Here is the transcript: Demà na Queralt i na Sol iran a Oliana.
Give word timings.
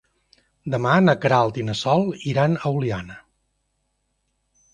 Demà 0.75 0.93
na 1.03 1.15
Queralt 1.25 1.59
i 1.63 1.65
na 1.67 1.75
Sol 1.81 2.01
iran 2.33 2.57
a 2.63 2.73
Oliana. 2.79 3.19